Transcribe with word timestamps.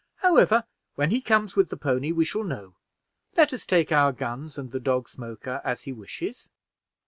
"However, 0.15 0.63
when 0.95 1.11
he 1.11 1.21
comes 1.21 1.55
with 1.55 1.69
the 1.69 1.77
pony, 1.77 2.11
we 2.11 2.25
shall 2.25 2.43
know; 2.43 2.73
let 3.37 3.53
us 3.53 3.67
take 3.67 3.91
our 3.91 4.11
guns 4.11 4.57
and 4.57 4.71
the 4.71 4.79
dog 4.79 5.07
Smoker 5.07 5.61
as 5.63 5.83
he 5.83 5.93
wishes." 5.93 6.49